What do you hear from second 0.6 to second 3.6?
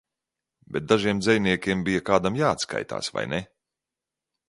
Bet dažiem dzejniekiem bija kādam jāatskaitās, vai ne?